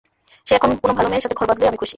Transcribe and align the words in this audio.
সে 0.47 0.53
এখন 0.55 0.69
কোন 0.81 0.91
ভাল 0.93 1.05
মেয়ের 1.07 1.23
সাথে 1.23 1.35
ঘর 1.35 1.45
বাঁধলেই 1.49 1.69
আমি 1.69 1.77
খুশি। 1.77 1.89